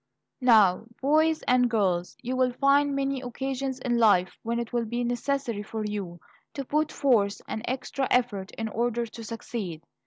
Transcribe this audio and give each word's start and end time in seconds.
Now, 0.41 0.85
boys 0.99 1.43
and 1.43 1.69
girls, 1.69 2.17
you 2.23 2.35
will 2.35 2.53
find 2.53 2.95
many 2.95 3.21
occasions 3.21 3.77
in 3.81 3.99
life 3.99 4.35
when 4.41 4.57
it 4.57 4.73
will 4.73 4.85
be 4.85 5.03
necessary 5.03 5.61
for 5.61 5.85
you 5.85 6.19
to 6.55 6.65
put 6.65 6.91
forth 6.91 7.39
an 7.47 7.61
extra 7.65 8.07
effort 8.09 8.49
in 8.55 8.67
order 8.69 9.05
to 9.05 9.23
succeed. 9.23 9.83